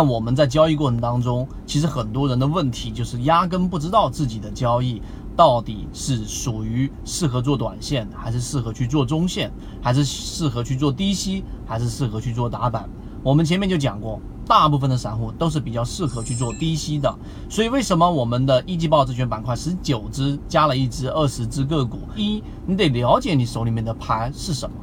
[0.00, 5.02] 那我们在交易过程当中，其实很多人的问题就是压根不知道自己的交易
[5.36, 9.52] 到底是属于适合做短线，还是适合去做中线，
[9.82, 12.88] 还是适合去做低吸，还是适合去做打板。
[13.22, 17.14] 我们前面就讲过，大部分的散户都是比较适合去做低吸的。
[17.50, 21.98] 所以为什么我们的一季报证券板块十九只加了一只二十只个股？
[22.16, 24.74] 一，你得了解你手里面的盘是什么。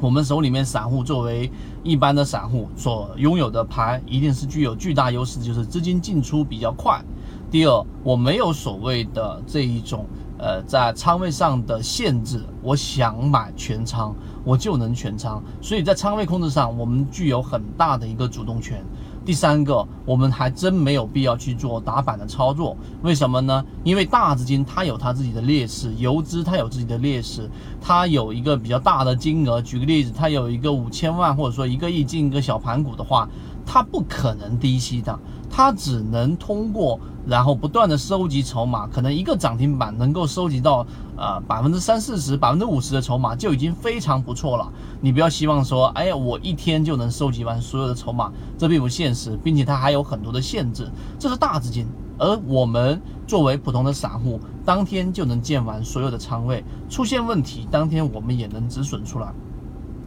[0.00, 1.50] 我们手里面散户作为
[1.82, 7.02] 一般的散户所拥有的牌，一定是具有巨大优势，就是资金进出比较快。
[7.50, 10.06] 第二，我没有所谓的这一种
[10.38, 18.84] 呃在仓位上的限制，我想买全仓我就能全仓，所以在仓位控制上我们具有很大的一个主动权。
[19.28, 23.62] 第三个，我们还真没有必要去做打板的操作，为什么呢？
[23.84, 27.46] 因为大资金它有它自己的劣势，游资它有自己的劣势，
[27.78, 33.28] 它有一个比较大的金额，举个例子，它有一个五千万或者说一个亿进一个小盘股的话，
[33.70, 35.16] 它不可能低吸的，
[35.50, 36.98] 它只能通过。
[37.26, 44.72] 然后不断的收集筹码，可能一个涨停板能够收集到呃百分之三四十、百分之五十的筹码就已经非常不错了。
[45.02, 50.90] 你不要希望说，哎呀，我一天就能收集完所有的筹码，这并不现实，并且它还有很多的限制。
[51.18, 59.30] 这是大资金，而我们作为普通的散户，当天就能建完所有的仓位，出现问题，当天我们也能止损出来。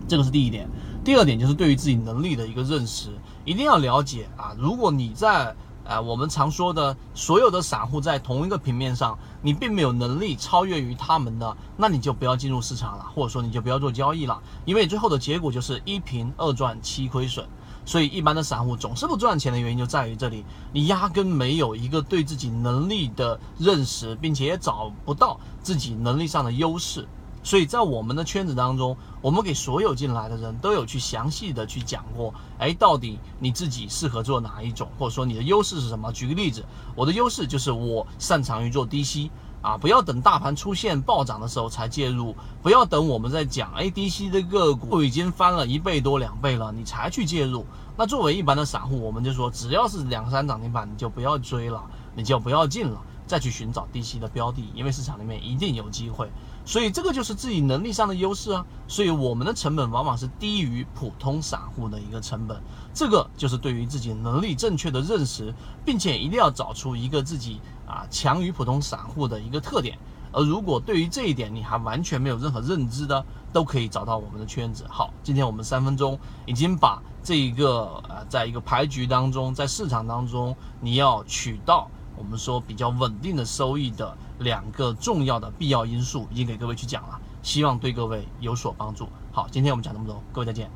[0.07, 0.67] 这个是第一点。
[1.03, 3.09] 第二点就是对于自己能力的一个认识，
[3.43, 4.55] 一定要了解啊。
[4.57, 17.43] 如果你在啊，我们常说的所有的散户在同一个平面上，你并没有能力超越于他们的，那你就不要进入市场了，或者说你就不要做交易了，因为最后的结果就是一平二赚七亏损。
[17.83, 27.07] 所以一般的散户总是不赚钱的原因就在于这里，你压根没有一个对自己能力的认识，并且也找不到自己能力上的优势。
[27.43, 36.11] 所以在我们的圈子当中，我们给所有进来的人都有去详细的去讲过，哎，到底你自己适合做哪一种，或者说你的优势是什么？
[36.11, 36.63] 举个例子，
[36.95, 39.31] 我的优势就是我擅长于做低吸
[39.61, 47.65] 啊，不要等大盘出现暴涨的时候才介入，不要等我们在讲，A 低吸的个股已经翻了一倍多两倍了，你才去介入。
[47.97, 51.83] 那作为一般的散户，我们就说，只要是两三涨停板，你就不要追了，
[52.15, 53.01] 你就不要进了。
[53.31, 56.29] 再去寻找低吸的标的，因为市场里面一定有机会，
[56.65, 58.65] 所以这个就是自己能力上的优势啊。
[58.89, 62.61] 所以我们的成本往往是低于普通散户的一个成本，
[62.93, 65.53] 这个就是对于自己能力正确的认识，
[65.85, 69.97] 并且一定要找出一个自己啊强于普通散户的一个特点。
[70.33, 74.85] 而如果对于这一点你还完全没有任何认知的，都可以找到我们的圈子。
[74.89, 81.89] 好，今天我们三分钟已经把这一个呃，在一个牌局当中，在市场当中你要取到。
[82.17, 89.07] 我们说比较稳定的收益的两个重要的必要因素，已经给各位去讲了，希望对各位有所帮助。
[89.31, 90.69] 好，今天我们讲这么多，各位再见。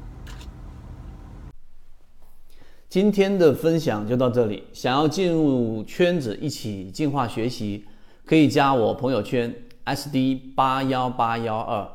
[2.87, 7.85] 今天的分享就到这里，想要进入圈子一起进化学习，
[8.25, 9.53] 可以加我朋友圈
[9.85, 11.85] SD 八幺八幺二，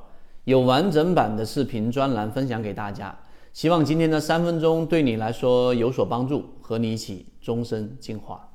[0.44, 3.18] 有完整版的视频专栏分享给大家。
[3.54, 8.49] 希望今天的三分钟对你来说有所帮助，和你一起终身进化。